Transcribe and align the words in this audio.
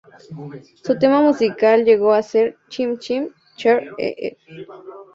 Su 0.81 0.97
tema 0.97 1.21
musical 1.21 1.85
llegó 1.85 2.11
a 2.15 2.23
ser 2.23 2.57
"Chim 2.69 2.97
Chim 2.97 3.27
Cher-ee". 3.55 4.35